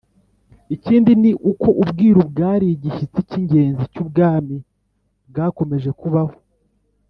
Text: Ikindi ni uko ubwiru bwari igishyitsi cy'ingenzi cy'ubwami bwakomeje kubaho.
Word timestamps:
Ikindi 0.75 1.11
ni 1.21 1.31
uko 1.51 1.67
ubwiru 1.81 2.21
bwari 2.29 2.65
igishyitsi 2.75 3.19
cy'ingenzi 3.29 3.83
cy'ubwami 3.93 4.55
bwakomeje 5.29 5.91
kubaho. 6.01 6.35